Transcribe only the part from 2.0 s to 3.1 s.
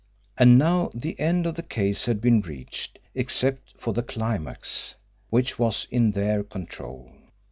had been reached,